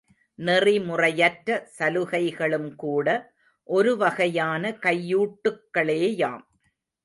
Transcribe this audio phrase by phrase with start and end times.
[0.39, 3.07] நெறிமுறையற்ற சலுகைகளும்கூட
[3.69, 6.45] ஒரு வகையான கையூட்டுக்களேயாம்.